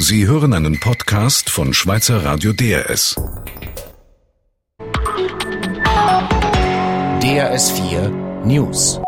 Sie 0.00 0.28
hören 0.28 0.52
einen 0.52 0.78
Podcast 0.78 1.50
von 1.50 1.74
Schweizer 1.74 2.24
Radio 2.24 2.52
DRS. 2.52 3.16
DRS 7.20 7.70
4 7.72 8.08
News. 8.44 9.00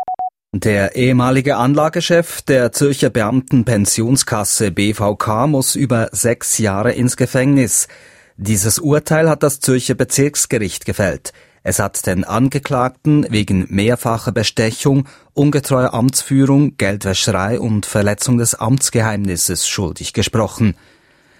Der 0.53 0.97
ehemalige 0.97 1.55
Anlagechef 1.55 2.41
der 2.41 2.73
Zürcher 2.73 3.09
Beamtenpensionskasse 3.09 4.71
BVK 4.71 5.47
muss 5.47 5.75
über 5.75 6.09
sechs 6.11 6.57
Jahre 6.57 6.91
ins 6.91 7.15
Gefängnis. 7.15 7.87
Dieses 8.35 8.77
Urteil 8.77 9.29
hat 9.29 9.43
das 9.43 9.61
Zürcher 9.61 9.95
Bezirksgericht 9.95 10.83
gefällt. 10.83 11.31
Es 11.63 11.77
hat 11.77 12.07
den 12.07 12.23
Angeklagten 12.23 13.27
wegen 13.29 13.67
mehrfacher 13.69 14.31
Bestechung, 14.31 15.07
ungetreuer 15.33 15.93
Amtsführung, 15.93 16.75
Geldwäscherei 16.77 17.59
und 17.59 17.85
Verletzung 17.85 18.39
des 18.39 18.55
Amtsgeheimnisses 18.55 19.67
schuldig 19.67 20.13
gesprochen. 20.13 20.75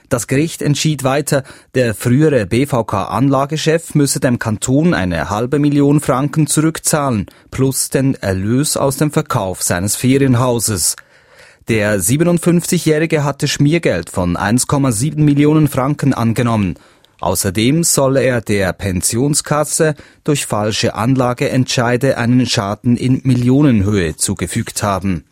Das 0.09 0.27
Gericht 0.27 0.61
entschied 0.61 1.03
weiter, 1.03 1.43
der 1.73 1.95
frühere 1.95 2.45
BVK-Anlagechef 2.45 3.95
müsse 3.95 4.19
dem 4.19 4.39
Kanton 4.39 4.93
eine 4.93 5.29
halbe 5.29 5.57
Million 5.57 6.01
Franken 6.01 6.47
zurückzahlen, 6.47 7.27
plus 7.49 7.89
den 7.89 8.15
Erlös 8.15 8.75
aus 8.75 8.97
dem 8.97 9.11
Verkauf 9.11 9.63
seines 9.63 9.95
Ferienhauses. 9.95 10.97
Der 11.67 11.99
57-Jährige 11.99 13.23
hatte 13.23 13.47
Schmiergeld 13.47 14.09
von 14.09 14.35
1,7 14.35 15.19
Millionen 15.21 15.69
Franken 15.69 16.13
angenommen. 16.13 16.75
Außerdem 17.21 17.83
soll 17.83 18.17
er 18.17 18.41
der 18.41 18.73
Pensionskasse 18.73 19.93
durch 20.23 20.47
falsche 20.47 20.95
Anlageentscheide 20.95 22.17
einen 22.17 22.47
Schaden 22.47 22.97
in 22.97 23.21
Millionenhöhe 23.23 24.15
zugefügt 24.15 24.81
haben. 24.81 25.23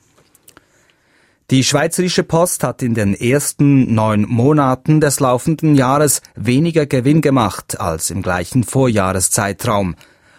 Die 1.49 1.63
Schweizerische 1.63 2.23
Post 2.23 2.63
hat 2.63 2.83
in 2.83 2.94
den 2.94 3.16
ersten 3.16 3.95
neun 3.95 4.21
Monaten 4.21 5.02
des 5.02 5.20
laufenden 5.20 5.73
Jahres 5.73 6.21
weniger 6.35 6.86
Gewinn 6.86 7.22
gemacht 7.22 7.80
als 7.80 8.11
im 8.11 8.21
gleichen 8.21 8.64
Vorjahreszeitraum. 8.64 9.95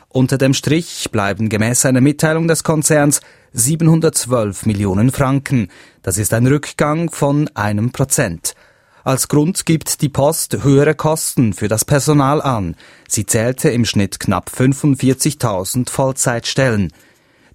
Unter 0.09 0.39
dem 0.39 0.55
Strich 0.55 1.09
bleiben 1.11 1.49
gemäß 1.49 1.85
einer 1.85 2.01
Mitteilung 2.01 2.47
des 2.47 2.63
Konzerns 2.63 3.21
712 3.55 4.67
Millionen 4.67 5.11
Franken. 5.11 5.67
Das 6.03 6.17
ist 6.17 6.33
ein 6.33 6.47
Rückgang 6.47 7.11
von 7.11 7.51
einem 7.55 7.91
Prozent. 7.91 8.55
Als 9.03 9.29
Grund 9.29 9.65
gibt 9.65 10.03
die 10.03 10.09
Post 10.09 10.63
höhere 10.63 10.95
Kosten 10.95 11.53
für 11.55 11.69
das 11.69 11.85
Personal 11.85 12.43
an. 12.43 12.77
Sie 13.09 13.25
zählte 13.25 13.71
im 13.71 13.85
Schnitt 13.85 14.21
knapp 14.21 14.51
45.000 14.51 15.89
Vollzeitstellen. 15.89 16.93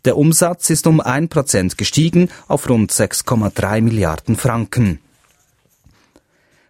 Der 0.05 0.17
Umsatz 0.17 0.69
ist 0.69 0.87
um 0.87 1.01
ein 1.01 1.29
Prozent 1.29 1.77
gestiegen 1.77 2.29
auf 2.47 2.69
rund 2.69 2.91
6,3 2.91 3.81
Milliarden 3.81 4.35
Franken. 4.35 4.99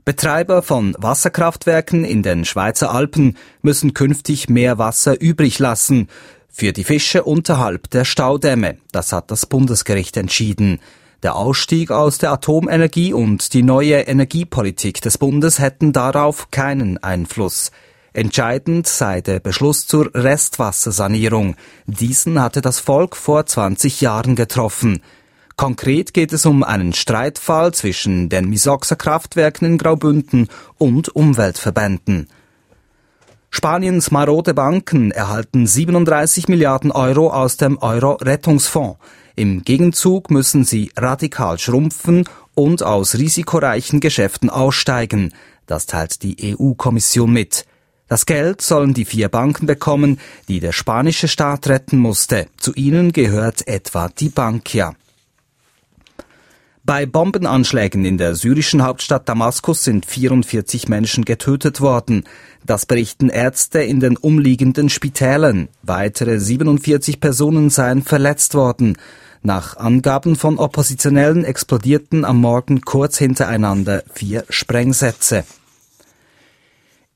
Betreiber 0.04 0.62
von 0.62 0.96
Wasserkraftwerken 1.00 2.04
in 2.04 2.22
den 2.22 2.46
Schweizer 2.46 2.92
Alpen 2.92 3.38
müssen 3.62 3.94
künftig 3.94 4.50
mehr 4.50 4.78
Wasser 4.78 5.20
übrig 5.20 5.58
lassen 5.58 6.10
für 6.48 6.74
die 6.74 6.84
Fische 6.84 7.24
unterhalb 7.24 7.90
der 7.90 8.06
Staudämme. 8.06 8.78
Das 8.92 9.12
hat 9.12 9.32
das 9.32 9.46
Bundesgericht 9.46 10.16
entschieden. 10.16 10.80
Der 11.26 11.36
Ausstieg 11.36 11.90
aus 11.90 12.20
der 12.20 12.32
Atomenergie 12.32 13.12
und 13.12 13.56
die 13.56 13.64
neue 13.64 13.96
Energiepolitik 13.96 15.02
des 15.02 15.18
Bundes 15.18 15.58
hätten 15.58 15.92
darauf 15.92 16.52
keinen 16.52 17.00
Einfluss. 17.02 17.72
Entscheidend 18.14 18.86
sei 18.86 19.22
der 19.22 19.40
Beschluss 19.40 19.88
zur 19.88 20.14
Restwassersanierung. 20.14 21.56
Diesen 21.88 22.40
hatte 22.40 22.62
das 22.62 22.80
Volk 22.80 23.16
vor 23.16 23.44
20 23.44 24.02
Jahren 24.02 24.36
getroffen. 24.36 25.02
Konkret 25.56 26.14
geht 26.14 26.32
es 26.32 26.46
um 26.46 26.62
einen 26.62 26.94
Streitfall 26.94 27.74
zwischen 27.74 28.30
den 28.30 28.48
Misoxer 28.48 28.96
Kraftwerken 28.96 29.68
in 29.68 29.78
Graubünden 29.80 30.48
und 30.78 31.10
Umweltverbänden. 31.16 32.28
Spaniens 33.50 34.12
marode 34.12 34.54
Banken 34.54 35.10
erhalten 35.10 35.66
37 35.66 36.50
Milliarden 36.50 36.92
Euro 36.92 37.32
aus 37.32 37.58
dem 37.58 37.80
Euro-Rettungsfonds. 37.80 39.00
Im 39.36 39.64
Gegenzug 39.64 40.32
müssen 40.32 40.64
sie 40.64 40.92
radikal 40.96 41.60
schrumpfen 41.60 42.24
und 42.54 42.84
aus 42.84 43.16
risikoreichen 43.16 44.00
Geschäften 44.00 44.50
aussteigen. 44.50 45.34
Das 45.68 45.86
teilt 45.88 46.24
die 46.24 46.56
EU-Kommission 46.58 47.32
mit. 47.32 47.66
Das 48.08 48.26
Geld 48.26 48.62
sollen 48.62 48.94
die 48.94 49.06
vier 49.06 49.30
Banken 49.30 49.66
bekommen, 49.66 50.20
die 50.48 50.60
der 50.60 50.72
spanische 50.72 51.28
Staat 51.28 51.68
retten 51.68 51.98
musste. 51.98 52.48
Zu 52.58 52.74
ihnen 52.76 53.12
gehört 53.12 53.68
etwa 53.68 54.10
die 54.10 54.30
Bankia. 54.30 54.96
Bei 56.86 57.08
Bombenanschlägen 57.08 58.06
in 58.06 58.20
der 58.20 58.36
syrischen 58.36 58.84
Hauptstadt 58.84 59.28
Damaskus 59.28 59.84
sind 59.84 60.06
44 60.06 60.88
Menschen 60.88 61.26
getötet 61.26 61.82
worden. 61.82 62.26
Das 62.64 62.86
berichten 62.86 63.30
Ärzte 63.30 63.80
in 63.80 64.00
den 64.00 64.18
umliegenden 64.18 64.90
Spitälern. 64.90 65.68
Weitere 65.82 66.40
47 66.40 67.20
Personen 67.20 67.72
seien 67.72 68.04
verletzt 68.04 68.54
worden. 68.54 69.00
Nach 69.46 69.78
Angaben 69.78 70.36
von 70.36 70.58
Oppositionellen 70.58 71.46
explodierten 71.46 72.26
am 72.26 72.42
Morgen 72.42 72.82
kurz 72.82 73.20
hintereinander 73.20 74.02
vier 74.12 74.44
Sprengsätze. 74.50 75.44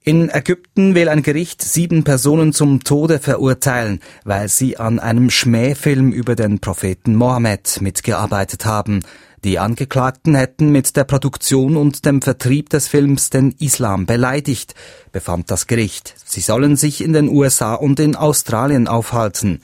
In 0.04 0.30
Ägypten 0.30 0.94
will 0.94 1.10
ein 1.10 1.24
Gericht 1.24 1.64
sieben 1.64 2.04
Personen 2.04 2.54
zum 2.54 2.84
Tode 2.84 3.18
verurteilen, 3.18 4.00
weil 4.26 4.48
sie 4.48 4.78
an 4.78 5.00
einem 5.00 5.32
Schmähfilm 5.32 6.12
über 6.12 6.36
den 6.36 6.60
Propheten 6.60 7.16
Mohammed 7.16 7.82
mitgearbeitet 7.82 8.64
haben. 8.64 9.00
Die 9.44 9.58
Angeklagten 9.58 10.36
hätten 10.36 10.72
mit 10.72 10.96
der 10.98 11.06
Produktion 11.06 11.76
und 11.76 12.06
dem 12.06 12.22
Vertrieb 12.22 12.70
des 12.70 12.88
Films 12.88 13.32
den 13.32 13.56
Islam 13.58 14.06
beleidigt, 14.06 14.76
befand 15.12 15.50
das 15.50 15.66
Gericht. 15.66 16.14
Sie 16.26 16.42
sollen 16.42 16.76
sich 16.76 17.04
in 17.04 17.14
den 17.14 17.28
USA 17.28 17.74
und 17.74 18.00
in 18.00 18.16
Australien 18.16 18.88
aufhalten. 18.88 19.62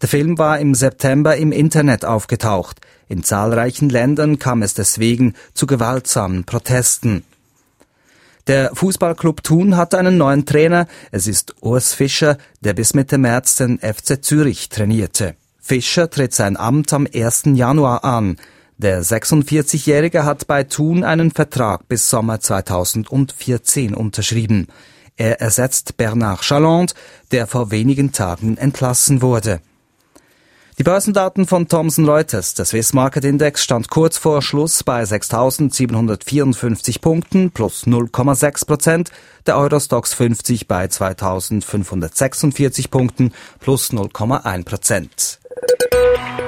Der 0.00 0.08
Film 0.08 0.38
war 0.38 0.58
im 0.58 0.74
September 0.74 1.36
im 1.36 1.52
Internet 1.52 2.04
aufgetaucht. 2.04 2.80
In 3.08 3.22
zahlreichen 3.22 3.88
Ländern 3.88 4.38
kam 4.38 4.62
es 4.62 4.74
deswegen 4.74 5.34
zu 5.54 5.66
gewaltsamen 5.66 6.44
Protesten. 6.44 7.24
Der 8.46 8.74
Fußballclub 8.74 9.42
Thun 9.42 9.76
hat 9.76 9.94
einen 9.94 10.18
neuen 10.18 10.44
Trainer. 10.44 10.86
Es 11.10 11.26
ist 11.26 11.54
Urs 11.62 11.94
Fischer, 11.94 12.36
der 12.60 12.74
bis 12.74 12.92
Mitte 12.92 13.16
März 13.16 13.56
den 13.56 13.78
FC 13.78 14.22
Zürich 14.22 14.68
trainierte. 14.68 15.34
Fischer 15.58 16.10
tritt 16.10 16.34
sein 16.34 16.58
Amt 16.58 16.92
am 16.92 17.06
1. 17.12 17.44
Januar 17.54 18.04
an. 18.04 18.36
Der 18.76 19.02
46-Jährige 19.02 20.24
hat 20.24 20.46
bei 20.46 20.64
Thun 20.64 21.04
einen 21.04 21.30
Vertrag 21.30 21.88
bis 21.88 22.10
Sommer 22.10 22.40
2014 22.40 23.94
unterschrieben. 23.94 24.66
Er 25.16 25.40
ersetzt 25.40 25.96
Bernard 25.96 26.42
Chaland, 26.42 26.94
der 27.30 27.46
vor 27.46 27.70
wenigen 27.70 28.12
Tagen 28.12 28.58
entlassen 28.58 29.22
wurde. 29.22 29.60
Die 30.76 30.82
Börsendaten 30.82 31.46
von 31.46 31.68
Thomson 31.68 32.08
Reuters. 32.08 32.54
Der 32.54 32.64
Swiss 32.64 32.94
Market 32.94 33.24
Index 33.24 33.62
stand 33.62 33.90
kurz 33.90 34.18
vor 34.18 34.42
Schluss 34.42 34.82
bei 34.82 35.04
6.754 35.04 37.00
Punkten 37.00 37.52
plus 37.52 37.86
0,6 37.86 38.66
Prozent. 38.66 39.12
Der 39.46 39.56
Eurostox 39.56 40.14
50 40.14 40.66
bei 40.66 40.86
2.546 40.86 42.90
Punkten 42.90 43.32
plus 43.60 43.92
0,1 43.92 44.64
Prozent. 44.64 45.38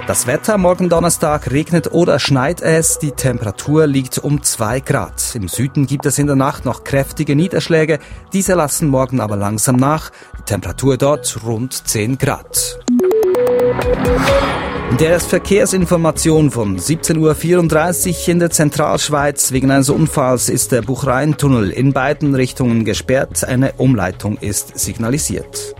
Das 0.08 0.26
Wetter 0.26 0.58
morgen 0.58 0.88
Donnerstag 0.88 1.52
regnet 1.52 1.92
oder 1.92 2.18
schneit 2.18 2.62
es. 2.62 2.98
Die 2.98 3.12
Temperatur 3.12 3.86
liegt 3.86 4.18
um 4.18 4.42
2 4.42 4.80
Grad. 4.80 5.36
Im 5.36 5.46
Süden 5.46 5.86
gibt 5.86 6.04
es 6.04 6.18
in 6.18 6.26
der 6.26 6.34
Nacht 6.34 6.64
noch 6.64 6.82
kräftige 6.82 7.36
Niederschläge. 7.36 8.00
Diese 8.32 8.54
lassen 8.54 8.88
morgen 8.88 9.20
aber 9.20 9.36
langsam 9.36 9.76
nach. 9.76 10.10
Die 10.40 10.42
Temperatur 10.42 10.96
dort 10.96 11.44
rund 11.44 11.72
10 11.72 12.18
Grad. 12.18 12.80
Der 15.00 15.16
ist 15.16 15.28
Verkehrsinformation 15.28 16.50
von 16.50 16.78
17.34 16.78 18.08
Uhr 18.08 18.28
in 18.28 18.38
der 18.38 18.50
Zentralschweiz. 18.50 19.52
Wegen 19.52 19.70
eines 19.70 19.90
Unfalls 19.90 20.48
ist 20.48 20.72
der 20.72 20.80
Buchreintunnel 20.80 21.70
in 21.70 21.92
beiden 21.92 22.34
Richtungen 22.34 22.86
gesperrt. 22.86 23.44
Eine 23.44 23.74
Umleitung 23.74 24.38
ist 24.38 24.78
signalisiert. 24.78 25.74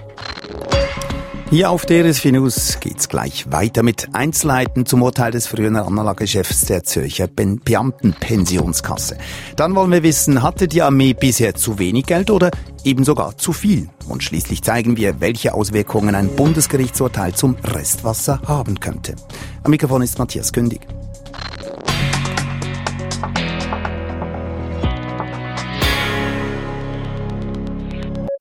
Hier 1.49 1.71
auf 1.71 1.87
DRS 1.87 2.19
Finus 2.19 2.81
geht's 2.81 3.09
gleich 3.09 3.53
weiter 3.53 3.85
mit 3.85 4.09
Einzelheiten 4.13 4.85
zum 4.85 5.03
Urteil 5.03 5.31
des 5.31 5.47
früheren 5.47 5.77
Anlagechefs 5.77 6.63
der 6.63 6.83
Zürcher 6.83 7.29
Beamtenpensionskasse. 7.29 9.17
Dann 9.55 9.77
wollen 9.77 9.93
wir 9.93 10.03
wissen, 10.03 10.43
hatte 10.43 10.67
die 10.67 10.83
Armee 10.83 11.15
bisher 11.15 11.55
zu 11.55 11.79
wenig 11.79 12.07
Geld 12.07 12.31
oder 12.31 12.51
eben 12.83 13.05
sogar 13.05 13.39
zu 13.39 13.53
viel? 13.53 13.89
Und 14.09 14.25
schließlich 14.25 14.63
zeigen 14.63 14.97
wir, 14.97 15.21
welche 15.21 15.55
Auswirkungen 15.55 16.17
ein 16.17 16.35
Bundesgerichtsurteil 16.35 17.33
zum 17.35 17.55
Restwasser 17.63 18.43
haben 18.45 18.81
könnte. 18.81 19.15
Am 19.63 19.71
Mikrofon 19.71 20.03
ist 20.03 20.19
Matthias 20.19 20.53
Kündig. 20.53 20.81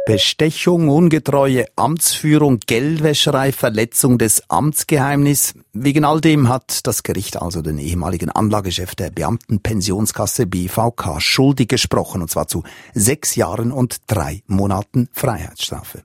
Bestechung, 0.06 0.88
ungetreue 0.90 1.66
Amtsführung, 1.76 2.60
Geldwäscherei, 2.68 3.52
Verletzung 3.52 4.20
des 4.20 4.48
Amtsgeheimnisses. 4.52 5.56
Wegen 5.74 6.06
all 6.06 6.22
dem 6.22 6.48
hat 6.48 6.86
das 6.86 7.02
Gericht 7.02 7.42
also 7.42 7.64
den 7.64 7.80
ehemaligen 7.80 8.30
Anlagechef 8.30 8.94
der 8.94 9.10
Beamtenpensionskasse 9.10 10.46
BVK 10.46 11.20
schuldig 11.20 11.70
gesprochen, 11.70 12.22
und 12.22 12.30
zwar 12.30 12.48
zu 12.48 12.62
sechs 12.94 13.36
Jahren 13.36 13.72
und 13.72 13.98
drei 14.06 14.44
Monaten 14.46 15.10
Freiheitsstrafe. 15.12 16.04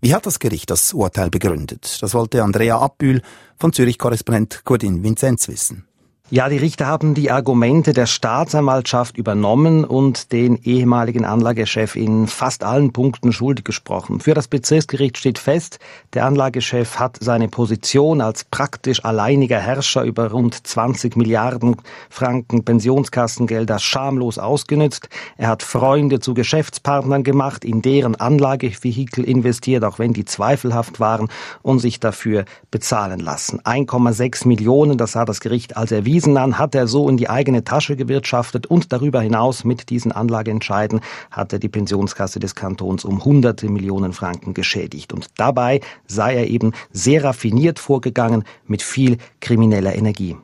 Wie 0.00 0.14
hat 0.14 0.26
das 0.26 0.38
Gericht 0.38 0.70
das 0.70 0.92
Urteil 0.92 1.28
begründet? 1.28 1.98
Das 2.02 2.14
wollte 2.14 2.44
Andrea 2.44 2.78
Abbühl 2.78 3.20
von 3.58 3.72
Zürich-Korrespondent 3.72 4.62
Gordin 4.64 5.02
Vinzenz 5.02 5.48
wissen. 5.48 5.89
Ja, 6.32 6.48
die 6.48 6.58
Richter 6.58 6.86
haben 6.86 7.14
die 7.14 7.32
Argumente 7.32 7.92
der 7.92 8.06
Staatsanwaltschaft 8.06 9.18
übernommen 9.18 9.84
und 9.84 10.30
den 10.30 10.62
ehemaligen 10.62 11.24
Anlagechef 11.24 11.96
in 11.96 12.28
fast 12.28 12.62
allen 12.62 12.92
Punkten 12.92 13.32
schuldig 13.32 13.64
gesprochen. 13.64 14.20
Für 14.20 14.34
das 14.34 14.46
Bezirksgericht 14.46 15.18
steht 15.18 15.40
fest, 15.40 15.80
der 16.14 16.26
Anlagechef 16.26 17.00
hat 17.00 17.16
seine 17.18 17.48
Position 17.48 18.20
als 18.20 18.44
praktisch 18.44 19.04
alleiniger 19.04 19.58
Herrscher 19.58 20.04
über 20.04 20.30
rund 20.30 20.64
20 20.64 21.16
Milliarden 21.16 21.74
Franken 22.08 22.64
Pensionskassengelder 22.64 23.80
schamlos 23.80 24.38
ausgenützt. 24.38 25.08
Er 25.36 25.48
hat 25.48 25.64
Freunde 25.64 26.20
zu 26.20 26.34
Geschäftspartnern 26.34 27.24
gemacht, 27.24 27.64
in 27.64 27.82
deren 27.82 28.14
Anlagevehikel 28.14 29.24
investiert, 29.24 29.82
auch 29.82 29.98
wenn 29.98 30.12
die 30.12 30.26
zweifelhaft 30.26 31.00
waren, 31.00 31.28
und 31.62 31.80
sich 31.80 31.98
dafür 31.98 32.44
bezahlen 32.70 33.18
lassen. 33.18 33.58
1,6 33.62 34.46
Millionen, 34.46 34.96
das 34.96 35.10
sah 35.10 35.24
das 35.24 35.40
Gericht 35.40 35.76
als 35.76 35.90
erwiesen 35.90 36.19
diesen 36.20 36.36
an 36.36 36.58
hat 36.58 36.74
er 36.74 36.86
so 36.86 37.08
in 37.08 37.16
die 37.16 37.30
eigene 37.30 37.64
Tasche 37.64 37.96
gewirtschaftet 37.96 38.66
und 38.66 38.92
darüber 38.92 39.22
hinaus 39.22 39.64
mit 39.64 39.88
diesen 39.88 40.12
Anlageentscheiden 40.12 41.00
hat 41.30 41.54
er 41.54 41.58
die 41.58 41.70
Pensionskasse 41.70 42.38
des 42.38 42.54
Kantons 42.54 43.06
um 43.06 43.24
hunderte 43.24 43.70
Millionen 43.70 44.12
Franken 44.12 44.52
geschädigt. 44.52 45.14
Und 45.14 45.28
dabei 45.38 45.80
sei 46.06 46.34
er 46.34 46.48
eben 46.48 46.72
sehr 46.92 47.24
raffiniert 47.24 47.78
vorgegangen 47.78 48.44
mit 48.66 48.82
viel 48.82 49.16
krimineller 49.40 49.94
Energie. 49.94 50.36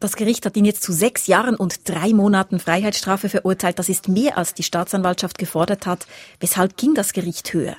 Das 0.00 0.16
Gericht 0.16 0.46
hat 0.46 0.56
ihn 0.56 0.64
jetzt 0.64 0.82
zu 0.82 0.94
sechs 0.94 1.26
Jahren 1.26 1.54
und 1.54 1.86
drei 1.86 2.14
Monaten 2.14 2.58
Freiheitsstrafe 2.58 3.28
verurteilt. 3.28 3.78
Das 3.78 3.90
ist 3.90 4.08
mehr, 4.08 4.38
als 4.38 4.54
die 4.54 4.62
Staatsanwaltschaft 4.62 5.36
gefordert 5.36 5.84
hat. 5.84 6.06
Weshalb 6.40 6.78
ging 6.78 6.94
das 6.94 7.12
Gericht 7.12 7.52
höher? 7.52 7.76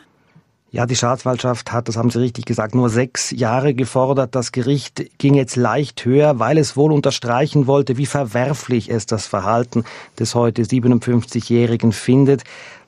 Ja, 0.75 0.85
die 0.85 0.97
Staatsanwaltschaft 0.97 1.71
hat, 1.71 1.87
das 1.87 1.95
haben 1.95 2.09
Sie 2.09 2.19
richtig 2.19 2.43
gesagt, 2.43 2.75
nur 2.75 2.89
sechs 2.89 3.31
Jahre 3.31 3.73
gefordert. 3.73 4.35
Das 4.35 4.51
Gericht 4.51 5.05
ging 5.19 5.33
jetzt 5.33 5.55
leicht 5.55 6.03
höher, 6.03 6.37
weil 6.37 6.57
es 6.57 6.75
wohl 6.75 6.91
unterstreichen 6.91 7.65
wollte, 7.65 7.95
wie 7.95 8.05
verwerflich 8.05 8.91
es 8.91 9.05
das 9.05 9.25
Verhalten 9.25 9.85
des 10.19 10.35
heute 10.35 10.63
57-Jährigen 10.63 11.93
findet. 11.93 12.43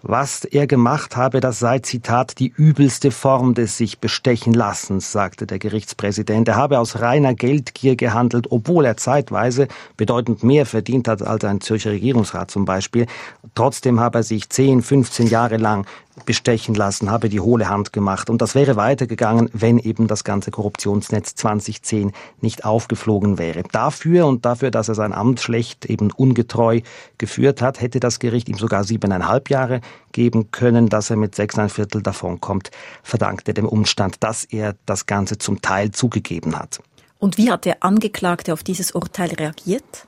Was 0.10 0.46
er 0.46 0.68
gemacht 0.68 1.18
habe, 1.18 1.42
das 1.42 1.60
sei, 1.60 1.80
Zitat, 1.80 2.40
die 2.40 2.48
übelste 2.48 3.12
Form 3.12 3.56
des 3.56 3.76
sich 3.76 4.00
bestechen 4.00 4.54
Lassens, 4.54 5.12
sagte 5.12 5.46
der 5.46 5.60
Gerichtspräsident. 5.60 6.48
Er 6.48 6.56
habe 6.56 6.80
aus 6.80 7.02
reiner 7.02 7.34
Geldgier 7.34 7.98
gehandelt, 7.98 8.48
obwohl 8.50 8.86
er 8.86 8.96
zeitweise 8.96 9.68
bedeutend 9.98 10.44
mehr 10.44 10.66
verdient 10.66 11.10
hat 11.10 11.22
als 11.24 11.44
ein 11.44 11.60
Zürcher 11.60 11.92
Regierungsrat 11.92 12.50
zum 12.50 12.64
Beispiel. 12.64 13.06
Trotzdem 13.54 14.00
habe 14.00 14.20
er 14.20 14.24
sich 14.24 14.50
10, 14.50 14.82
15 14.82 15.28
Jahre 15.28 15.58
lang 15.58 15.86
bestechen 16.26 16.76
lassen, 16.76 17.12
habe 17.12 17.30
die 17.30 17.40
hohle 17.40 17.70
Hand 17.70 17.94
gemacht. 17.94 18.30
Und 18.30 18.42
das 18.42 18.56
wäre 18.56 18.76
weitergegangen, 18.76 19.50
wenn 19.54 19.78
eben 19.78 20.08
das 20.08 20.24
ganze 20.24 20.52
Korruptionsnetz 20.52 21.36
2010 21.36 22.12
nicht 22.42 22.66
aufgeflogen 22.66 23.38
wäre. 23.38 23.64
Dafür 23.72 24.26
und 24.26 24.46
dafür, 24.46 24.72
dass 24.72 24.90
er 24.90 24.96
sein 24.96 25.14
Amt 25.14 25.40
schlecht 25.40 25.86
eben 25.86 26.12
ungetreu 26.12 26.82
geführt 27.18 27.62
hat, 27.62 27.82
hätte 27.82 28.00
das 28.00 28.20
Gericht 28.20 28.50
ihm 28.50 28.58
sogar 28.58 28.84
siebeneinhalb 28.84 29.50
Jahre 29.50 29.82
geben 30.12 30.52
können, 30.52 30.90
dass 30.90 31.10
er 31.10 31.16
mit 31.16 31.36
sechseinhalb 31.36 31.72
Viertel 31.72 32.02
davonkommt, 32.02 32.72
verdankte 33.04 33.54
dem 33.54 33.68
Umstand, 33.68 34.18
dass 34.22 34.44
er 34.44 34.76
das 34.86 35.06
Ganze 35.06 35.38
zum 35.38 35.62
Teil 35.62 35.92
zugegeben 35.92 36.58
hat. 36.58 36.80
Und 37.20 37.38
wie 37.38 37.52
hat 37.52 37.66
der 37.66 37.84
Angeklagte 37.84 38.54
auf 38.54 38.64
dieses 38.64 38.92
Urteil 38.92 39.30
reagiert? 39.30 40.06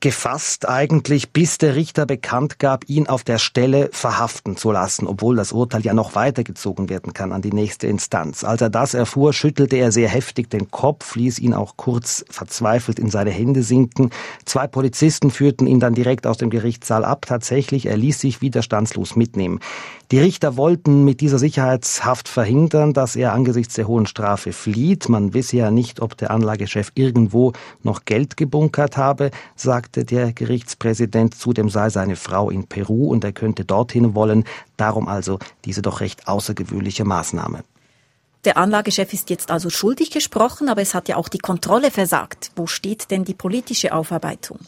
Gefasst 0.00 0.66
eigentlich, 0.66 1.30
bis 1.32 1.58
der 1.58 1.76
Richter 1.76 2.06
bekannt 2.06 2.58
gab, 2.58 2.88
ihn 2.88 3.06
auf 3.06 3.22
der 3.22 3.38
Stelle 3.38 3.90
verhaften 3.92 4.56
zu 4.56 4.72
lassen, 4.72 5.06
obwohl 5.06 5.36
das 5.36 5.52
Urteil 5.52 5.82
ja 5.82 5.92
noch 5.92 6.14
weitergezogen 6.14 6.88
werden 6.88 7.12
kann 7.12 7.32
an 7.32 7.42
die 7.42 7.52
nächste 7.52 7.86
Instanz. 7.86 8.42
Als 8.42 8.62
er 8.62 8.70
das 8.70 8.94
erfuhr, 8.94 9.34
schüttelte 9.34 9.76
er 9.76 9.92
sehr 9.92 10.08
heftig 10.08 10.48
den 10.48 10.70
Kopf, 10.70 11.16
ließ 11.16 11.38
ihn 11.38 11.52
auch 11.52 11.76
kurz 11.76 12.24
verzweifelt 12.30 12.98
in 12.98 13.10
seine 13.10 13.30
Hände 13.30 13.62
sinken. 13.62 14.10
Zwei 14.46 14.66
Polizisten 14.66 15.30
führten 15.30 15.66
ihn 15.66 15.80
dann 15.80 15.94
direkt 15.94 16.26
aus 16.26 16.38
dem 16.38 16.48
Gerichtssaal 16.48 17.04
ab. 17.04 17.26
Tatsächlich, 17.26 17.86
er 17.86 17.98
ließ 17.98 18.20
sich 18.20 18.40
widerstandslos 18.40 19.16
mitnehmen. 19.16 19.60
Die 20.10 20.18
Richter 20.18 20.56
wollten 20.56 21.04
mit 21.04 21.20
dieser 21.20 21.38
Sicherheitshaft 21.38 22.26
verhindern, 22.26 22.92
dass 22.92 23.14
er 23.14 23.32
angesichts 23.32 23.74
der 23.74 23.86
hohen 23.86 24.06
Strafe 24.06 24.52
flieht. 24.52 25.08
Man 25.08 25.34
wisse 25.34 25.58
ja 25.58 25.70
nicht, 25.70 26.02
ob 26.02 26.16
der 26.16 26.32
Anlagechef 26.32 26.90
irgendwo 26.96 27.52
noch 27.84 28.04
Geld 28.04 28.36
gebunkert 28.36 28.96
habe, 28.96 29.30
sagte 29.54 30.04
der 30.04 30.32
Gerichtspräsident. 30.32 31.36
Zudem 31.36 31.68
sei 31.68 31.90
seine 31.90 32.16
Frau 32.16 32.50
in 32.50 32.66
Peru 32.66 33.06
und 33.06 33.22
er 33.22 33.30
könnte 33.30 33.64
dorthin 33.64 34.16
wollen. 34.16 34.42
Darum 34.76 35.06
also 35.06 35.38
diese 35.64 35.80
doch 35.80 36.00
recht 36.00 36.26
außergewöhnliche 36.26 37.04
Maßnahme. 37.04 37.62
Der 38.44 38.56
Anlagechef 38.56 39.12
ist 39.12 39.30
jetzt 39.30 39.52
also 39.52 39.70
schuldig 39.70 40.10
gesprochen, 40.10 40.68
aber 40.68 40.82
es 40.82 40.92
hat 40.92 41.08
ja 41.08 41.16
auch 41.16 41.28
die 41.28 41.38
Kontrolle 41.38 41.92
versagt. 41.92 42.50
Wo 42.56 42.66
steht 42.66 43.12
denn 43.12 43.24
die 43.24 43.34
politische 43.34 43.94
Aufarbeitung? 43.94 44.58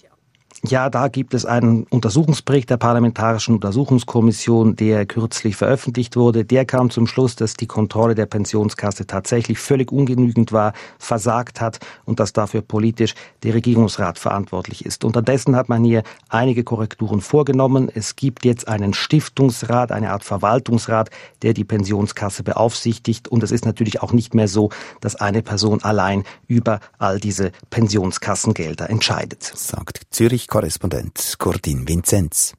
Ja, 0.64 0.90
da 0.90 1.08
gibt 1.08 1.34
es 1.34 1.44
einen 1.44 1.84
Untersuchungsbericht 1.84 2.70
der 2.70 2.76
Parlamentarischen 2.76 3.54
Untersuchungskommission, 3.54 4.76
der 4.76 5.06
kürzlich 5.06 5.56
veröffentlicht 5.56 6.14
wurde. 6.14 6.44
Der 6.44 6.64
kam 6.64 6.90
zum 6.90 7.06
Schluss, 7.06 7.34
dass 7.34 7.54
die 7.54 7.66
Kontrolle 7.66 8.14
der 8.14 8.26
Pensionskasse 8.26 9.06
tatsächlich 9.06 9.58
völlig 9.58 9.90
ungenügend 9.90 10.52
war, 10.52 10.72
versagt 10.98 11.60
hat 11.60 11.80
und 12.04 12.20
dass 12.20 12.32
dafür 12.32 12.60
politisch 12.62 13.14
der 13.42 13.54
Regierungsrat 13.54 14.18
verantwortlich 14.18 14.84
ist. 14.84 15.04
Unterdessen 15.04 15.56
hat 15.56 15.68
man 15.68 15.82
hier 15.82 16.04
einige 16.28 16.64
Korrekturen 16.64 17.22
vorgenommen. 17.22 17.90
Es 17.92 18.14
gibt 18.14 18.44
jetzt 18.44 18.68
einen 18.68 18.94
Stiftungsrat, 18.94 19.90
eine 19.90 20.12
Art 20.12 20.22
Verwaltungsrat, 20.22 21.10
der 21.42 21.54
die 21.54 21.64
Pensionskasse 21.64 22.42
beaufsichtigt. 22.44 23.26
Und 23.26 23.42
es 23.42 23.50
ist 23.50 23.64
natürlich 23.64 24.02
auch 24.02 24.12
nicht 24.12 24.34
mehr 24.34 24.48
so, 24.48 24.70
dass 25.00 25.16
eine 25.16 25.42
Person 25.42 25.82
allein 25.82 26.24
über 26.46 26.78
all 26.98 27.18
diese 27.18 27.52
Pensionskassengelder 27.70 28.90
entscheidet. 28.90 29.42
Sagt 29.42 30.02
Zürich 30.10 30.41
Korrespondent 30.48 31.36
Gordin 31.38 31.88
Vinzenz. 31.88 32.54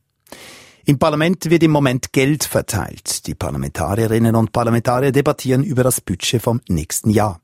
Im 0.85 1.00
Parlament 1.00 1.50
wird 1.50 1.63
im 1.63 1.71
Moment 1.71 2.12
Geld 2.12 2.44
verteilt. 2.44 3.25
Die 3.27 3.35
Parlamentarierinnen 3.35 4.35
und 4.35 4.51
Parlamentarier 4.51 5.12
debattieren 5.12 5.63
über 5.63 5.83
das 5.83 6.01
Budget 6.01 6.41
vom 6.41 6.59
nächsten 6.68 7.09
Jahr. 7.09 7.39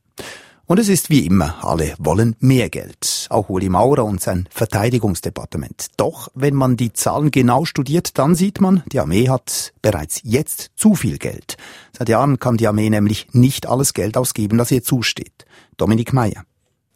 Und 0.66 0.78
es 0.78 0.88
ist 0.88 1.10
wie 1.10 1.26
immer, 1.26 1.66
alle 1.66 1.96
wollen 1.98 2.36
mehr 2.40 2.70
Geld. 2.70 3.28
Auch 3.30 3.50
Uli 3.50 3.70
Maurer 3.70 4.06
und 4.06 4.22
sein 4.22 4.48
Verteidigungsdepartement. 4.52 5.88
Doch, 5.98 6.28
wenn 6.36 6.54
man 6.54 6.78
die 6.78 6.94
Zahlen 6.94 7.32
genau 7.32 7.66
studiert, 7.66 8.20
dann 8.20 8.36
sieht 8.36 8.62
man, 8.62 8.84
die 8.92 9.00
Armee 9.00 9.30
hat 9.30 9.74
bereits 9.82 10.22
jetzt 10.24 10.72
zu 10.76 10.94
viel 10.94 11.18
Geld. 11.18 11.58
Seit 11.98 12.10
Jahren 12.10 12.38
kann 12.38 12.58
die 12.58 12.68
Armee 12.68 12.90
nämlich 12.90 13.30
nicht 13.32 13.68
alles 13.68 13.94
Geld 13.94 14.16
ausgeben, 14.16 14.60
das 14.60 14.70
ihr 14.70 14.84
zusteht. 14.84 15.46
Dominik 15.78 16.14
Meyer. 16.14 16.44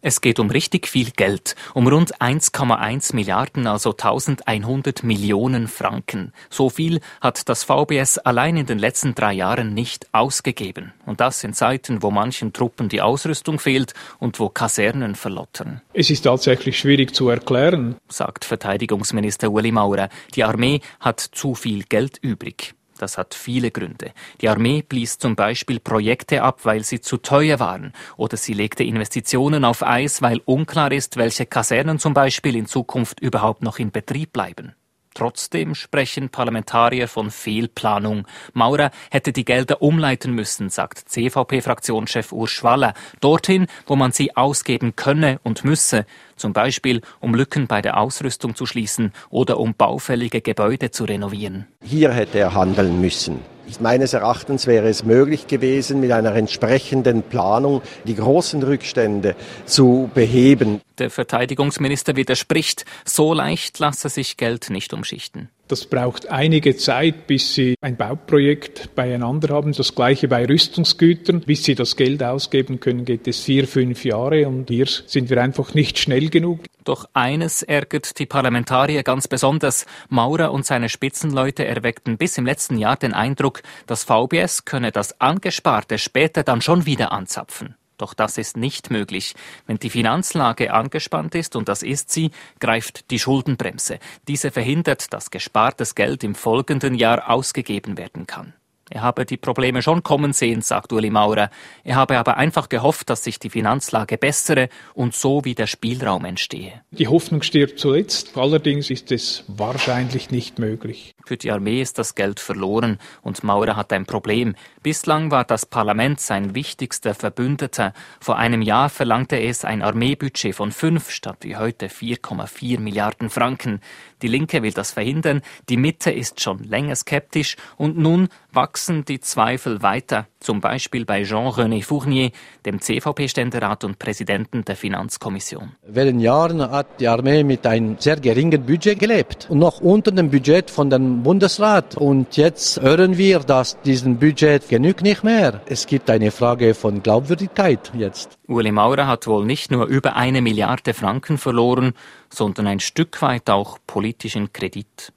Es 0.06 0.20
geht 0.20 0.38
um 0.38 0.50
richtig 0.50 0.90
viel 0.90 1.12
Geld, 1.12 1.56
um 1.74 1.88
rund 1.88 2.20
1,1 2.20 3.16
Milliarden, 3.16 3.68
also 3.68 3.92
1100 3.92 5.02
Millionen 5.02 5.70
Franken. 5.70 6.34
So 6.50 6.70
viel 6.70 7.00
hat 7.22 7.48
das 7.48 7.64
VBS 7.64 8.18
allein 8.18 8.58
in 8.58 8.66
den 8.66 8.80
letzten 8.80 9.16
drei 9.16 9.32
Jahren 9.32 9.74
nicht 9.74 10.08
ausgegeben. 10.12 10.92
Und 11.06 11.22
das 11.22 11.42
in 11.46 11.54
Zeiten, 11.54 12.04
wo 12.04 12.12
manchen 12.12 12.52
Truppen 12.52 12.90
die 12.90 13.02
Ausrüstung 13.02 13.60
fehlt 13.60 13.94
und 14.20 14.42
wo 14.42 14.50
Kasernen 14.50 15.16
verlottern. 15.16 15.82
Es 15.94 16.10
ist 16.10 16.24
tatsächlich 16.24 16.78
schwierig 16.78 17.16
zu 17.16 17.30
erklären, 17.30 17.96
sagt 18.10 18.44
Verteidigungsminister 18.44 19.50
Uli 19.54 19.72
Maurer. 19.72 20.10
Die 20.36 20.44
Armee 20.44 20.82
hat 21.00 21.22
zu 21.22 21.56
viel 21.56 21.84
Geld 21.84 22.18
übrig. 22.22 22.76
Das 23.04 23.18
hat 23.18 23.34
viele 23.34 23.70
Gründe. 23.70 24.14
Die 24.40 24.48
Armee 24.48 24.82
blies 24.82 25.18
zum 25.18 25.36
Beispiel 25.36 25.82
Projekte 25.82 26.42
ab, 26.42 26.62
weil 26.64 26.86
sie 26.86 27.02
zu 27.02 27.18
teuer 27.18 27.60
waren, 27.60 27.92
oder 28.16 28.38
sie 28.38 28.54
legte 28.54 28.86
Investitionen 28.86 29.66
auf 29.66 29.84
Eis, 29.84 30.22
weil 30.22 30.40
unklar 30.46 30.94
ist, 30.94 31.18
welche 31.18 31.46
Kasernen 31.46 32.00
zum 32.00 32.14
Beispiel 32.14 32.56
in 32.56 32.66
Zukunft 32.66 33.20
überhaupt 33.20 33.62
noch 33.62 33.78
in 33.78 33.92
Betrieb 33.92 34.32
bleiben. 34.32 34.74
Trotzdem 35.14 35.76
sprechen 35.76 36.30
Parlamentarier 36.30 37.10
von 37.10 37.30
Fehlplanung. 37.30 38.26
Maurer 38.54 38.90
hätte 39.12 39.34
die 39.34 39.46
Gelder 39.46 39.82
umleiten 39.82 40.34
müssen, 40.34 40.70
sagt 40.70 40.98
CVP-Fraktionschef 41.10 42.32
Urs 42.32 42.52
Schwaller, 42.52 42.94
dorthin, 43.20 43.68
wo 43.86 43.98
man 43.98 44.14
sie 44.14 44.36
ausgeben 44.38 44.96
könne 44.96 45.42
und 45.44 45.66
müsse, 45.66 46.06
zum 46.44 46.52
Beispiel 46.52 47.00
um 47.22 47.34
Lücken 47.36 47.68
bei 47.68 47.82
der 47.82 47.96
Ausrüstung 47.98 48.54
zu 48.54 48.66
schließen 48.66 49.14
oder 49.30 49.62
um 49.62 49.76
baufällige 49.76 50.42
Gebäude 50.42 50.92
zu 50.92 51.06
renovieren. 51.06 51.68
Hier 51.82 52.12
hätte 52.12 52.38
er 52.38 52.54
handeln 52.54 53.00
müssen. 53.00 53.40
Meines 53.80 54.12
Erachtens 54.12 54.68
wäre 54.68 54.90
es 54.90 55.06
möglich 55.06 55.48
gewesen, 55.48 56.02
mit 56.02 56.12
einer 56.12 56.36
entsprechenden 56.36 57.24
Planung 57.24 57.82
die 58.04 58.16
großen 58.16 58.62
Rückstände 58.62 59.36
zu 59.66 60.12
beheben. 60.14 60.82
Der 60.98 61.10
Verteidigungsminister 61.10 62.18
widerspricht, 62.18 62.84
so 63.06 63.34
leicht 63.34 63.80
lasse 63.80 64.10
sich 64.10 64.36
Geld 64.36 64.70
nicht 64.70 64.94
umschichten. 64.94 65.50
Das 65.74 65.86
braucht 65.86 66.30
einige 66.30 66.78
Zeit, 66.78 67.26
bis 67.26 67.56
Sie 67.56 67.74
ein 67.82 67.98
Bauprojekt 67.98 68.94
beieinander 68.94 69.56
haben. 69.56 69.74
Das 69.74 69.96
gleiche 69.96 70.28
bei 70.28 70.46
Rüstungsgütern. 70.46 71.42
Bis 71.42 71.64
Sie 71.64 71.74
das 71.74 71.96
Geld 71.96 72.22
ausgeben 72.22 72.80
können, 72.80 73.06
geht 73.06 73.28
es 73.28 73.40
vier, 73.40 73.68
fünf 73.68 74.06
Jahre 74.06 74.48
und 74.48 74.70
hier 74.70 74.86
sind 74.86 75.32
wir 75.32 75.42
einfach 75.42 75.74
nicht 75.74 75.98
schnell 75.98 76.30
genug. 76.30 76.60
Doch 76.84 77.10
eines 77.14 77.64
ärgert 77.64 78.20
die 78.20 78.28
Parlamentarier 78.28 79.02
ganz 79.02 79.28
besonders. 79.28 79.88
Maurer 80.10 80.52
und 80.52 80.64
seine 80.64 80.90
Spitzenleute 80.90 81.66
erweckten 81.66 82.20
bis 82.20 82.38
im 82.38 82.46
letzten 82.46 82.78
Jahr 82.78 82.96
den 82.96 83.14
Eindruck, 83.14 83.64
das 83.88 84.04
VBS 84.04 84.66
könne 84.66 84.92
das 84.92 85.20
Angesparte 85.20 85.98
später 85.98 86.44
dann 86.44 86.62
schon 86.62 86.86
wieder 86.86 87.12
anzapfen. 87.12 87.74
Doch 88.04 88.14
das 88.14 88.38
ist 88.38 88.58
nicht 88.58 88.92
möglich. 88.92 89.34
Wenn 89.66 89.78
die 89.78 89.90
Finanzlage 89.90 90.74
angespannt 90.74 91.36
ist, 91.36 91.56
und 91.56 91.70
das 91.70 91.84
ist 91.84 92.12
sie, 92.12 92.32
greift 92.60 93.10
die 93.12 93.18
Schuldenbremse. 93.18 93.98
Diese 94.28 94.52
verhindert, 94.52 95.14
dass 95.14 95.32
gespartes 95.32 95.96
Geld 95.96 96.26
im 96.26 96.36
folgenden 96.36 96.96
Jahr 96.96 97.30
ausgegeben 97.30 97.98
werden 97.98 98.28
kann. 98.28 98.52
Er 98.90 99.02
habe 99.02 99.26
die 99.26 99.38
Probleme 99.38 99.82
schon 99.82 100.04
kommen 100.04 100.34
sehen, 100.34 100.62
sagt 100.62 100.92
Uli 100.92 101.10
Maurer. 101.10 101.50
Er 101.84 101.96
habe 101.96 102.18
aber 102.20 102.38
einfach 102.38 102.68
gehofft, 102.68 103.10
dass 103.10 103.24
sich 103.24 103.40
die 103.40 103.50
Finanzlage 103.50 104.18
bessere 104.18 104.68
und 104.94 105.16
so 105.16 105.46
wieder 105.46 105.68
Spielraum 105.68 106.26
entstehe. 106.26 106.82
Die 106.92 107.08
Hoffnung 107.08 107.42
stirbt 107.44 107.80
zuletzt. 107.80 108.38
Allerdings 108.38 108.90
ist 108.90 109.12
es 109.12 109.46
wahrscheinlich 109.48 110.32
nicht 110.32 110.60
möglich. 110.60 111.16
Für 111.26 111.38
die 111.38 111.52
Armee 111.52 111.82
ist 111.82 111.98
das 111.98 112.16
Geld 112.16 112.42
verloren 112.42 113.00
und 113.22 113.44
Maurer 113.44 113.78
hat 113.78 113.94
ein 113.94 114.06
Problem. 114.06 114.56
Bislang 114.82 115.32
war 115.32 115.46
das 115.46 115.66
Parlament 115.66 116.20
sein 116.20 116.54
wichtigster 116.54 117.14
Verbündeter. 117.14 117.94
Vor 118.20 118.38
einem 118.38 118.62
Jahr 118.62 118.90
verlangte 118.90 119.40
es 119.40 119.64
ein 119.64 119.82
Armeebudget 119.82 120.54
von 120.54 120.74
fünf 120.74 121.10
statt 121.10 121.38
wie 121.42 121.56
heute 121.56 121.88
4,4 121.88 122.80
Milliarden 122.82 123.30
Franken. 123.30 123.80
Die 124.22 124.28
Linke 124.28 124.62
will 124.62 124.74
das 124.74 124.92
verhindern, 124.92 125.42
die 125.70 125.78
Mitte 125.78 126.12
ist 126.12 126.42
schon 126.42 126.60
länger 126.64 126.96
skeptisch 126.96 127.56
und 127.78 127.98
nun 127.98 128.28
wachsen 128.54 129.06
die 129.06 129.20
Zweifel 129.20 129.82
weiter 129.82 130.28
zum 130.44 130.62
Beispiel 130.62 131.06
bei 131.06 131.24
Jean-René 131.24 131.84
Fournier, 131.84 132.32
dem 132.66 132.82
CVP-Ständerat 132.82 133.84
und 133.84 133.98
Präsidenten 133.98 134.66
der 134.66 134.76
Finanzkommission. 134.76 135.72
Während 135.88 136.22
Jahren 136.22 136.62
hat 136.62 137.00
die 137.00 137.08
Armee 137.08 137.44
mit 137.44 137.66
einem 137.66 137.98
sehr 137.98 138.18
geringen 138.18 138.66
Budget 138.66 139.00
gelebt 139.00 139.48
und 139.50 139.60
noch 139.60 139.80
unter 139.80 140.12
dem 140.12 140.30
Budget 140.30 140.70
von 140.70 140.90
dem 140.90 141.24
Bundesrat. 141.24 141.96
Und 141.98 142.36
jetzt 142.38 142.82
hören 142.82 143.18
wir, 143.18 143.40
dass 143.40 143.82
diesen 143.82 144.20
Budget 144.20 144.68
genügt 144.68 145.02
nicht 145.02 145.24
mehr. 145.24 145.62
Es 145.66 145.88
gibt 145.88 146.10
eine 146.10 146.32
Frage 146.32 146.74
von 146.74 147.02
Glaubwürdigkeit 147.02 147.92
jetzt. 147.98 148.38
Uli 148.48 148.72
Maurer 148.72 149.08
hat 149.08 149.28
wohl 149.28 149.46
nicht 149.46 149.72
nur 149.72 149.86
über 149.86 150.16
eine 150.16 150.42
Milliarde 150.42 150.94
Franken 150.94 151.38
verloren, 151.38 151.94
sondern 152.30 152.68
ein 152.68 152.80
Stück 152.80 153.22
weit 153.22 153.50
auch 153.50 153.78
politischen 153.88 154.52
Kredit. 154.52 155.14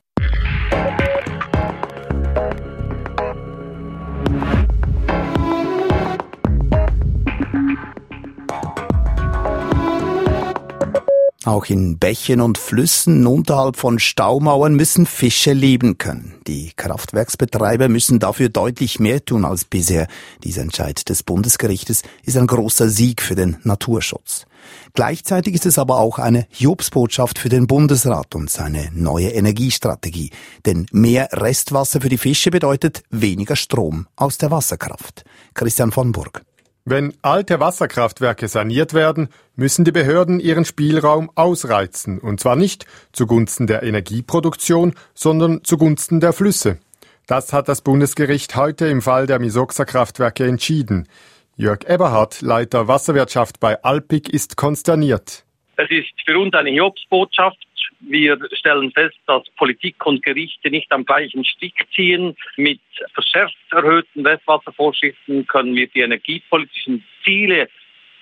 Auch 11.47 11.67
in 11.67 11.99
Bächen 11.99 12.41
und 12.41 12.59
Flüssen 12.59 13.25
unterhalb 13.25 13.77
von 13.77 14.01
Staumauern 14.01 14.75
müssen 14.75 15.07
Fische 15.07 15.53
leben 15.53 15.97
können. 15.97 16.35
Die 16.49 16.73
Kraftwerksbetreiber 16.75 17.89
müssen 17.89 18.19
dafür 18.19 18.49
deutlich 18.49 18.99
mehr 18.99 19.25
tun 19.25 19.45
als 19.45 19.65
bisher. 19.65 20.09
Dieser 20.43 20.63
Entscheid 20.63 21.09
des 21.09 21.23
Bundesgerichtes 21.23 22.03
ist 22.25 22.37
ein 22.37 22.49
großer 22.49 22.89
Sieg 22.89 23.23
für 23.23 23.37
den 23.37 23.59
Naturschutz. 23.63 24.47
Gleichzeitig 24.95 25.55
ist 25.55 25.67
es 25.67 25.79
aber 25.79 26.01
auch 26.01 26.19
eine 26.19 26.49
Jobsbotschaft 26.51 27.39
für 27.39 27.49
den 27.49 27.69
Bundesrat 27.69 28.35
und 28.35 28.51
seine 28.51 28.91
neue 28.93 29.29
Energiestrategie. 29.29 30.31
Denn 30.65 30.87
mehr 30.91 31.29
Restwasser 31.31 32.01
für 32.01 32.09
die 32.09 32.19
Fische 32.19 32.51
bedeutet 32.51 33.05
weniger 33.11 33.55
Strom 33.55 34.09
aus 34.17 34.37
der 34.37 34.51
Wasserkraft. 34.51 35.25
Christian 35.55 35.93
von 35.93 36.11
Burg. 36.11 36.43
Wenn 36.89 37.15
alte 37.21 37.59
Wasserkraftwerke 37.59 38.47
saniert 38.47 38.95
werden, 38.95 39.29
müssen 39.57 39.85
die 39.85 39.91
Behörden 39.91 40.39
ihren 40.39 40.65
Spielraum 40.65 41.33
ausreizen, 41.35 42.21
und 42.21 42.39
zwar 42.39 42.55
nicht 42.55 42.87
zugunsten 43.11 43.67
der 43.67 43.83
Energieproduktion, 43.83 44.95
sondern 45.13 45.65
zugunsten 45.65 46.21
der 46.21 46.33
Flüsse. 46.33 46.79
Das 47.27 47.53
hat 47.53 47.67
das 47.67 47.83
Bundesgericht 47.83 48.55
heute 48.55 48.87
im 48.87 49.03
Fall 49.03 49.27
der 49.27 49.41
Misoxa-Kraftwerke 49.41 50.47
entschieden. 50.47 51.09
Jörg 51.57 51.81
Eberhardt, 51.89 52.41
Leiter 52.41 52.87
Wasserwirtschaft 52.87 53.59
bei 53.59 53.83
Alpik, 53.83 54.29
ist 54.29 54.57
konsterniert. 54.57 55.45
Es 55.77 55.91
ist 55.91 56.13
für 56.25 56.39
uns 56.39 56.55
eine 56.55 56.71
Hiobsbotschaft. 56.71 57.66
Wir 58.01 58.39
stellen 58.53 58.91
fest, 58.93 59.17
dass 59.27 59.43
Politik 59.57 60.05
und 60.07 60.25
Gerichte 60.25 60.71
nicht 60.71 60.91
am 60.93 61.05
gleichen 61.05 61.45
Strick 61.45 61.87
ziehen. 61.95 62.37
Mit 62.57 62.81
verschärft 63.15 63.57
erhöhten 63.71 64.27
Restwasservorschriften 64.27 65.47
können 65.47 65.75
wir 65.75 65.87
die 65.89 66.01
energiepolitischen 66.01 67.05
Ziele, 67.25 67.69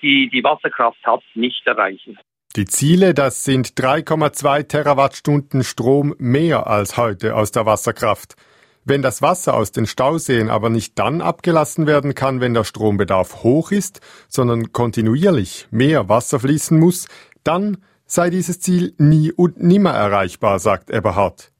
die 0.03 0.29
die 0.29 0.45
Wasserkraft 0.45 1.05
hat, 1.05 1.23
nicht 1.35 1.67
erreichen. 1.67 2.19
Die 2.57 2.67
Ziele, 2.67 3.15
das 3.15 3.45
sind 3.45 3.71
3,2 3.71 4.69
Terawattstunden 4.69 5.65
Strom 5.65 6.15
mehr 6.19 6.69
als 6.69 6.97
heute 6.97 7.35
aus 7.35 7.51
der 7.51 7.67
Wasserkraft. 7.67 8.37
Wenn 8.85 9.03
das 9.03 9.23
Wasser 9.23 9.55
aus 9.55 9.73
den 9.73 9.87
Stauseen 9.87 10.51
aber 10.51 10.69
nicht 10.69 10.99
dann 10.99 11.21
abgelassen 11.21 11.87
werden 11.87 12.15
kann, 12.15 12.41
wenn 12.41 12.55
der 12.55 12.65
Strombedarf 12.65 13.43
hoch 13.43 13.73
ist, 13.73 14.01
sondern 14.29 14.73
kontinuierlich 14.73 15.67
mehr 15.71 16.09
Wasser 16.09 16.39
fließen 16.39 16.79
muss, 16.79 17.09
dann 17.45 17.79
sei 18.15 18.31
dieses 18.31 18.61
Ziel 18.61 18.95
nie 18.97 19.33
und 19.33 19.61
nimmer 19.61 19.91
erreichbar, 19.91 20.61
sagt 20.61 20.89
Eberhard. 20.89 21.51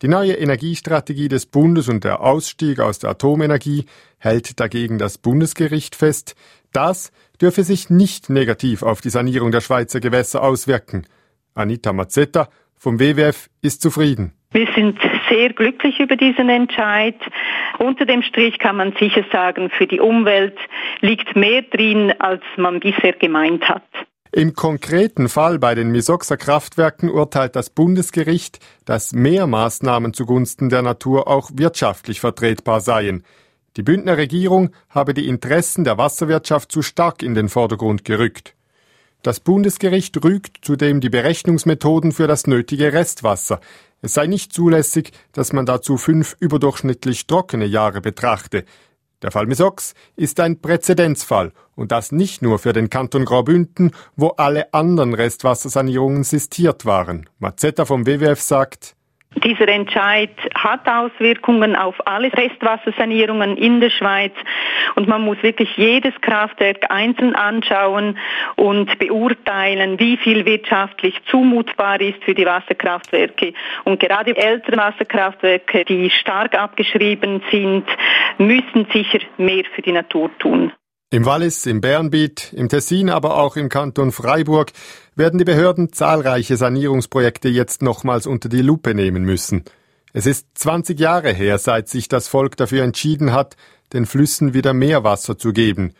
Die 0.00 0.08
neue 0.08 0.32
Energiestrategie 0.32 1.28
des 1.28 1.44
Bundes 1.46 1.88
und 1.88 2.02
der 2.02 2.22
Ausstieg 2.22 2.80
aus 2.80 2.98
der 2.98 3.10
Atomenergie 3.10 3.84
hält 4.18 4.58
dagegen 4.58 4.98
das 4.98 5.18
Bundesgericht 5.18 5.94
fest, 5.94 6.34
das 6.72 7.12
dürfe 7.40 7.62
sich 7.62 7.90
nicht 7.90 8.30
negativ 8.30 8.82
auf 8.82 9.02
die 9.02 9.10
Sanierung 9.10 9.52
der 9.52 9.60
Schweizer 9.60 10.00
Gewässer 10.00 10.42
auswirken. 10.42 11.06
Anita 11.54 11.92
Mazzetta 11.92 12.48
vom 12.74 12.98
WWF 12.98 13.50
ist 13.60 13.82
zufrieden. 13.82 14.32
Wir 14.50 14.68
sind 14.74 14.98
sehr 15.28 15.52
glücklich 15.52 16.00
über 16.00 16.16
diesen 16.16 16.48
Entscheid. 16.48 17.16
Unter 17.78 18.06
dem 18.06 18.22
Strich 18.22 18.58
kann 18.58 18.76
man 18.76 18.94
sicher 18.98 19.24
sagen, 19.30 19.70
für 19.70 19.86
die 19.86 20.00
Umwelt 20.00 20.56
liegt 21.00 21.36
mehr 21.36 21.62
drin, 21.62 22.14
als 22.18 22.42
man 22.56 22.80
bisher 22.80 23.12
gemeint 23.12 23.68
hat. 23.68 23.84
Im 24.34 24.54
konkreten 24.54 25.28
Fall 25.28 25.58
bei 25.58 25.74
den 25.74 25.90
Misoxa 25.90 26.38
Kraftwerken 26.38 27.10
urteilt 27.10 27.54
das 27.54 27.68
Bundesgericht, 27.68 28.60
dass 28.86 29.12
mehr 29.12 29.46
Maßnahmen 29.46 30.14
zugunsten 30.14 30.70
der 30.70 30.80
Natur 30.80 31.28
auch 31.28 31.50
wirtschaftlich 31.52 32.20
vertretbar 32.20 32.80
seien. 32.80 33.24
Die 33.76 33.82
Bündner 33.82 34.16
Regierung 34.16 34.70
habe 34.88 35.12
die 35.12 35.28
Interessen 35.28 35.84
der 35.84 35.98
Wasserwirtschaft 35.98 36.72
zu 36.72 36.80
stark 36.80 37.22
in 37.22 37.34
den 37.34 37.50
Vordergrund 37.50 38.06
gerückt. 38.06 38.54
Das 39.22 39.38
Bundesgericht 39.38 40.24
rügt 40.24 40.64
zudem 40.64 41.02
die 41.02 41.10
Berechnungsmethoden 41.10 42.12
für 42.12 42.26
das 42.26 42.46
nötige 42.46 42.94
Restwasser. 42.94 43.60
Es 44.00 44.14
sei 44.14 44.28
nicht 44.28 44.54
zulässig, 44.54 45.12
dass 45.32 45.52
man 45.52 45.66
dazu 45.66 45.98
fünf 45.98 46.36
überdurchschnittlich 46.40 47.26
trockene 47.26 47.66
Jahre 47.66 48.00
betrachte. 48.00 48.64
Der 49.22 49.30
Fall 49.30 49.46
Misox 49.46 49.94
ist 50.16 50.40
ein 50.40 50.60
Präzedenzfall 50.60 51.52
und 51.76 51.92
das 51.92 52.10
nicht 52.12 52.42
nur 52.42 52.58
für 52.58 52.72
den 52.72 52.90
Kanton 52.90 53.24
Graubünden, 53.24 53.92
wo 54.16 54.28
alle 54.28 54.74
anderen 54.74 55.14
Restwassersanierungen 55.14 56.24
sistiert 56.24 56.84
waren. 56.84 57.28
Mazzetta 57.38 57.84
vom 57.84 58.06
WWF 58.06 58.40
sagt, 58.40 58.96
dieser 59.36 59.68
Entscheid 59.68 60.30
hat 60.54 60.86
Auswirkungen 60.86 61.76
auf 61.76 61.94
alle 62.06 62.32
Restwassersanierungen 62.32 63.56
in 63.56 63.80
der 63.80 63.90
Schweiz 63.90 64.32
und 64.94 65.08
man 65.08 65.22
muss 65.22 65.42
wirklich 65.42 65.76
jedes 65.76 66.14
Kraftwerk 66.20 66.90
einzeln 66.90 67.34
anschauen 67.34 68.18
und 68.56 68.98
beurteilen, 68.98 69.98
wie 69.98 70.16
viel 70.16 70.44
wirtschaftlich 70.44 71.14
zumutbar 71.30 72.00
ist 72.00 72.22
für 72.24 72.34
die 72.34 72.46
Wasserkraftwerke. 72.46 73.52
Und 73.84 74.00
gerade 74.00 74.36
ältere 74.36 74.76
Wasserkraftwerke, 74.76 75.84
die 75.84 76.10
stark 76.10 76.56
abgeschrieben 76.56 77.42
sind, 77.50 77.84
müssen 78.38 78.86
sicher 78.92 79.20
mehr 79.38 79.64
für 79.74 79.82
die 79.82 79.92
Natur 79.92 80.30
tun. 80.38 80.72
Im 81.12 81.26
Wallis, 81.26 81.66
im 81.66 81.82
Bernbiet, 81.82 82.54
im 82.54 82.70
Tessin, 82.70 83.10
aber 83.10 83.36
auch 83.36 83.56
im 83.56 83.68
Kanton 83.68 84.12
Freiburg 84.12 84.72
werden 85.14 85.38
die 85.38 85.44
Behörden 85.44 85.92
zahlreiche 85.92 86.56
Sanierungsprojekte 86.56 87.48
jetzt 87.48 87.82
nochmals 87.82 88.26
unter 88.26 88.48
die 88.48 88.62
Lupe 88.62 88.94
nehmen 88.94 89.24
müssen. 89.24 89.64
Es 90.12 90.26
ist 90.26 90.46
20 90.54 91.00
Jahre 91.00 91.32
her, 91.32 91.58
seit 91.58 91.88
sich 91.88 92.08
das 92.08 92.28
Volk 92.28 92.56
dafür 92.56 92.84
entschieden 92.84 93.32
hat, 93.32 93.56
den 93.92 94.06
Flüssen 94.06 94.54
wieder 94.54 94.74
mehr 94.74 95.04
Wasser 95.04 95.38
zu 95.38 95.52
geben. 95.52 95.94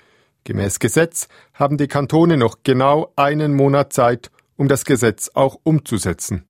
Gemäß 0.44 0.80
Gesetz 0.80 1.28
haben 1.54 1.78
die 1.78 1.88
Kantone 1.88 2.36
noch 2.36 2.58
genau 2.62 3.12
einen 3.16 3.54
Monat 3.54 3.92
Zeit, 3.92 4.30
um 4.56 4.68
das 4.68 4.84
Gesetz 4.84 5.30
auch 5.34 5.58
umzusetzen. 5.62 6.44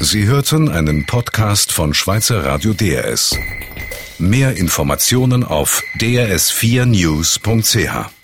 Sie 0.00 0.26
hörten 0.26 0.68
einen 0.68 1.06
Podcast 1.06 1.72
von 1.72 1.94
Schweizer 1.94 2.44
Radio 2.44 2.72
DRS. 2.72 3.36
Mehr 4.18 4.56
Informationen 4.56 5.44
auf 5.44 5.82
drs4news.ch. 6.00 8.21